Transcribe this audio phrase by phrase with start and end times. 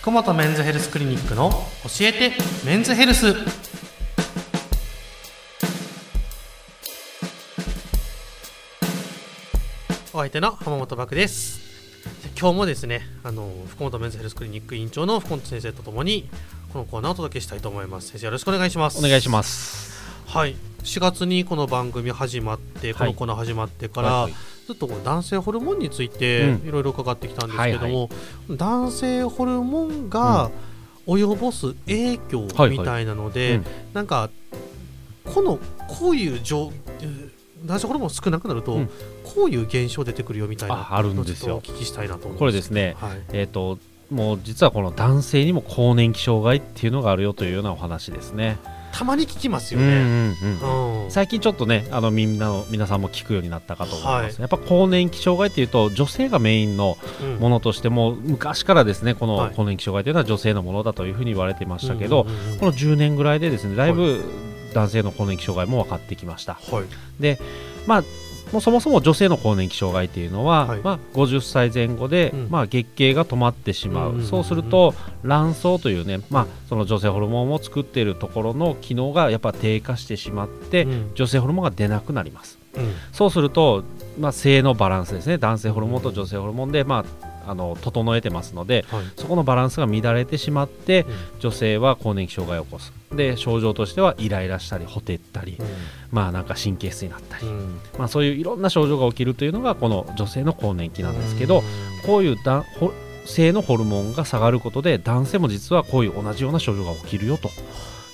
[0.00, 2.32] 福本メンズヘルスクリニックの教えて
[2.64, 3.34] メンズヘルス。
[10.14, 11.60] お相手の浜本漠です。
[12.38, 16.30] 今日もですねあの福本メンズヘルスクリニック院長の福本先生とともに
[16.72, 18.08] このコーナーをお届けしたいと思います。
[18.08, 18.98] 先生よろしくお願いします。
[18.98, 20.00] お願いします。
[20.26, 20.54] はい。
[20.84, 26.68] 4月にこの番組始まって、このコーナー始まってから、はいはいずっと男性ホルモンについてうん。
[26.68, 30.50] いろいろ伺ってきたんですけども、はい男性ホルモンが
[31.06, 34.28] 及ぼす影響はいみたいなので、うんなんか
[35.24, 36.70] このこういう状
[37.00, 37.30] えー
[37.64, 38.90] 男性ホルモン少なくなると、うん。
[39.24, 41.56] こういう現象出てくるよみたいなああるんですよ。
[41.56, 42.94] お聞きしたいなと思いこれですね。
[43.00, 43.22] はい。
[43.32, 43.78] えっ、と
[44.10, 48.58] もう実はこの男性にも更年期障害っていうのがあるよというようなお話ですね。
[48.92, 51.10] たまに聞きますよね、うんうんうんうん。
[51.10, 54.40] 最近ちょっとねあのみんなの皆さんも聞くようになったかと思います、はい。
[54.40, 59.54] やっぱ更年期障害っていうと女性がメインのうんものとしても昔からですねこのはい。
[59.54, 62.58] 更年期障害というのは女性のものだというふうに言われていましたけど、うんうんうんうん。
[62.58, 64.20] この10年ぐらいでですねだいぶ
[64.74, 66.54] 男性の更年期障害も分かってきました。
[66.54, 66.84] はい。
[67.22, 67.38] で
[67.86, 68.04] まあ
[68.52, 70.80] もうそもそも女性の更年期障害っていうのは、はい。
[70.80, 72.48] まあ、50歳前後で、うん。
[72.50, 74.28] まあ、月経が止まってしまう,、うんうんうんうん。
[74.28, 81.10] そうすると卵巣というね、まあ、その女性ホルモンを作っているところの機能がやっぱ低下してしまって、うん。
[81.14, 82.58] 女性ホルモンが出なくなります。
[82.76, 82.92] うん。
[83.12, 83.84] そうすると、
[84.18, 85.38] まあ、性のバランスですね。
[85.38, 89.04] 男性ホルモンと女性ホルモンで、まあ、あの整えてますのではい。
[89.16, 91.40] そこのバランスが乱れてしまってうん。
[91.40, 92.92] 女性は更年期障害を起こす。
[93.14, 95.56] で症状としてはイライラしたりほてったり、
[96.10, 97.80] まあなんか神経質になったり、うん。
[97.98, 101.62] まあ、そういういろんな症状が起きるというのがこの女性の更年期なんですけど、
[102.04, 102.92] こういうだほ
[103.24, 107.50] 性のホルモンが下がることで男性も実はこういう同じような症状が起きるよと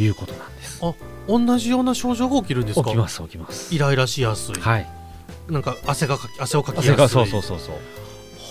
[0.00, 0.80] いうことなんです。
[1.28, 2.86] 同じような症状が起きるんですか？
[2.86, 3.72] 起きます起きます。
[3.74, 3.78] イ。
[3.78, 4.88] ライラしやすい、はい。
[5.48, 6.90] なんか汗がかき汗をかきやすい。
[6.92, 7.76] 汗がそうそうそうそう。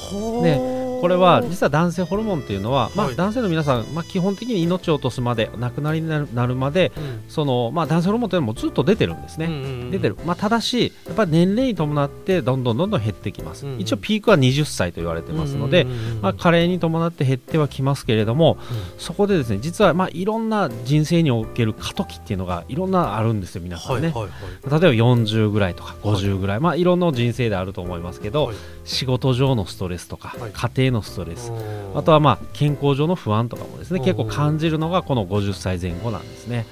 [0.09, 0.78] ほーね。
[0.99, 3.15] これは実は男性ホルモンっていうのは、まあ、はい。
[3.15, 7.23] 男性の皆さん、まあ、基本的に命を落とすまで亡くなりになるなるまでうん。
[7.29, 9.45] その、まあ、男性ホルモンというのもずっと出てるんですね。
[9.45, 9.91] うんうんうん。
[9.91, 13.73] 出てる、まあ、ただしやっぱり年齢に伴ってどんどんどんどん減ってきます、うん。
[13.73, 16.21] うん一応ピークは20歳と言われてますので、うんうんうんうん。
[16.21, 18.57] まあ、加齢に伴って減ってはきますけれども、
[18.97, 24.81] そこでですね実はまあいろんな人生における過渡期っていうのがいろんなあるんですよ皆さんね、はいはいはい。
[24.81, 28.55] 例えば40ぐらいとか50ぐらい、まあいろんな人生であると思いますけど、はい。
[28.83, 30.51] 仕事上のストレスとか、はい。
[30.51, 33.99] 家庭のストレス、うんあとはまあ健康上の不安とかもですね。
[33.99, 36.65] うん結構感じるのがこの50歳前後なんですね。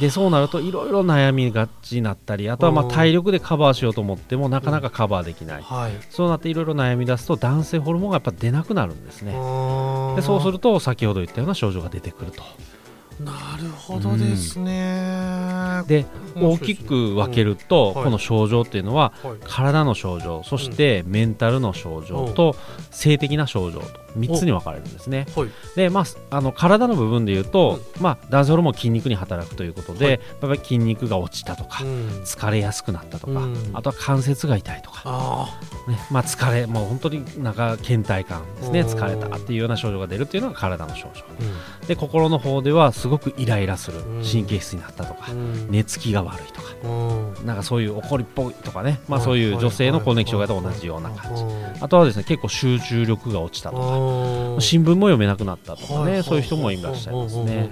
[0.00, 5.92] でそうなるといろいろ悩みがちになったりあとはまあうん体力でカバーしようと思ってもなかなかカバーできない、はい。
[6.10, 9.32] そうなっていろいろ悩み出すと男性ホルモンがやっぱ出なくなるんですね。
[9.32, 12.42] でそうすると先ほど言ったような症状が出てくると。
[13.20, 16.74] なるほどですね、で大面白いですね。
[16.74, 18.04] きく分けると、うんはい。
[18.04, 19.38] この症状っていうのははい。
[19.44, 22.56] 体の症状そしてメンタルの症状と
[22.90, 23.86] 性的な症状と
[24.18, 25.26] 3つに分かれるんですね。
[25.36, 25.48] はい。
[25.76, 26.04] でまあ、
[26.36, 30.14] あの体の部分でいうと、まあ、男性ホルモン筋肉に働くということで、はい。
[30.14, 32.08] やっぱり筋肉が落ちたとか、うん。
[32.24, 33.56] 疲れやすくなったとか、うん。
[33.74, 38.86] あとは関節が痛いとか、あねまあ、疲れもう本当になんか倦怠感ですねうん。
[38.88, 41.22] 疲れたっていうような症状が出るっていうのが体の症状。
[41.82, 44.22] ーで心の方ではすごくイライラするうん。
[44.24, 45.70] 神経質になったとか、うん。
[45.70, 47.46] 寝つきが悪いとかうん。
[47.46, 51.42] なんかそういう怒りっぽいとかね、まあ、はいそういう女性の更年期障害と同じような感じ。
[51.42, 51.84] うん。
[51.84, 54.60] あとはですね結構集中力が落ちたとかうん。
[54.60, 57.70] 新聞も読めなくなったとかはいねそういう人もいらっしゃいますね。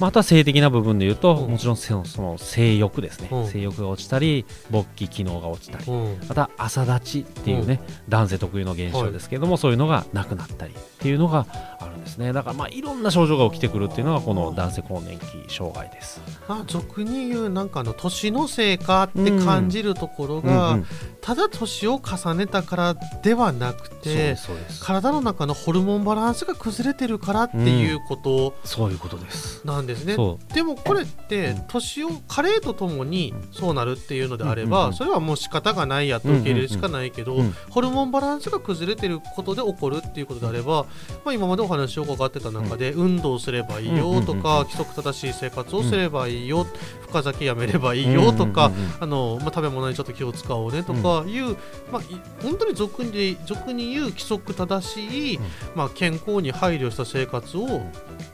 [0.00, 1.50] まあ、あとは性的な部分で言うと、うん。
[1.52, 3.46] もちろんそのその性欲ですね、うん。
[3.46, 6.18] 性欲が落ちたり勃起機能が落ちたり、うん。
[6.28, 11.46] また朝立ちっていうね、男性特有の現象ですけれども、そういうのがなくなったりっていうのが
[11.80, 12.32] あるんですね。
[12.32, 16.20] だからまあいろんな症状が起きてくるっていうのがこの男性更年期障害です。
[16.48, 20.86] まあ俗に言うなんかあの年のせいかって感じるところが、うんうん。
[21.20, 24.36] ただ年を重ねたからではなくて
[24.80, 29.66] 体の中のホルモンバランスが崩れてるからっていうことそういうことです。
[29.66, 30.14] なんですね。
[30.14, 31.62] そでもこれってうん。
[31.68, 37.54] 年を加齢とともにそうなるっていうのであればそれはもう仕方がないやと受け入れるしかないけどうん。
[37.70, 40.86] ホルモンバランスが崩れてることで起こるっていうことであれば
[41.24, 46.66] まあ今までお話を伺ってた中で運動すればいいよとか規則正しい生活をすればいいよ
[47.00, 48.70] 深酒やめればいいよとか
[49.00, 51.56] あのまあ、食べ物にちょっと気を使おうねとかいう、
[51.90, 55.42] まあ、い本当に俗に俗に言う規則正しい、うん。
[55.74, 57.82] まあ、健康に配慮した生活を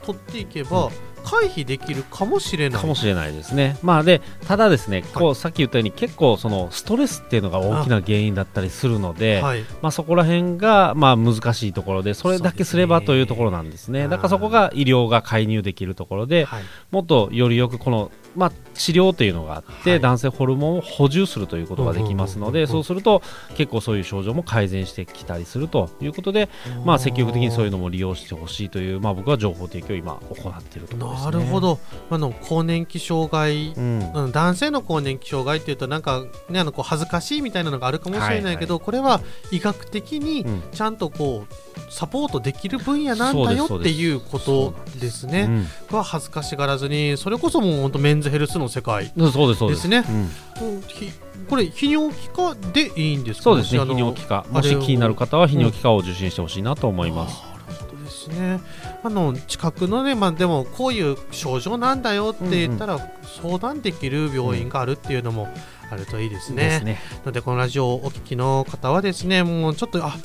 [0.03, 0.89] とっていけば、
[1.25, 2.81] 回避できるかもしれない。
[2.81, 3.77] かもしれないですね。
[3.81, 9.63] まあでただですね、こうさっき言ったように結構そのストレスっていうのが大きな原因だったりするので、はい。
[9.81, 14.03] まあそこら辺がまあ難しいところでそれだけすればというところなんですね。
[14.03, 16.63] あーだからそこが医療が介入できるところで、はい。
[16.91, 19.99] もっとよりよくこのまあ治療というのがあって、はい。
[19.99, 23.21] 男性ホルモンを補充するということができますので、そうすると
[23.55, 26.49] 結構そういう症状も改善してきたりするということで、
[26.85, 31.31] まあ積極的にそういうのも利用してほしいというまあ僕は情報提供を今行っているところですね。
[31.39, 31.59] なるほ。
[31.59, 31.79] ど。
[32.09, 34.11] あの更年期障害うん。
[34.13, 39.21] うん男性の更年期障害っていうとなんかねあのこう恥ずかしいみたいなのがあるかもしれないけど、これは
[39.51, 40.63] 医学的にうん。
[40.71, 41.53] ちゃんとこう
[41.91, 45.27] サポートできる分野なんだよっていうことです。
[45.27, 45.41] ね。
[45.41, 50.03] うんこれは恥ずかしがらずにそれこそもう本当メンズヘルスの世界、ですね。
[51.49, 53.43] これ泌尿器科でいいんですか？
[53.43, 53.81] そうですね。
[53.81, 54.45] 泌尿器科。
[54.49, 57.54] もし気になる方は泌尿器科を受診してほしいなと思います。
[58.27, 58.59] ですね。
[59.03, 62.99] あの近くのね、まあでもこういう症状なんだよって言ったら、
[63.41, 65.47] 相談できる病院があるっていうのも
[65.91, 66.63] あるといいですね。
[66.63, 66.99] ですね。
[67.25, 70.17] のでこのラジオをお聞きの方はですね、もうちょっとあ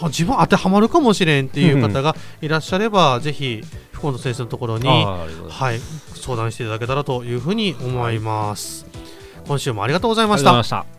[0.00, 3.62] あ自分当てはまるかもしれんっていう方がいらっしゃれば、ぜひ
[3.92, 5.80] 福本先生のところにはい
[6.14, 8.86] 相談していただけたらというふうに思います。
[9.46, 9.92] 今週もあり。
[9.92, 10.95] がとうございました。